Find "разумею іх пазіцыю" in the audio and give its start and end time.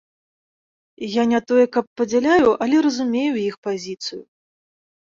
2.87-4.21